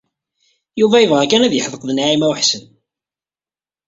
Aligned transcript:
Yuba 0.79 0.97
yebɣa 1.01 1.25
kan 1.29 1.45
ad 1.45 1.53
yeḥdeq 1.55 1.83
d 1.85 1.91
Naɛima 1.93 2.27
u 2.31 2.33
Ḥsen. 2.39 2.63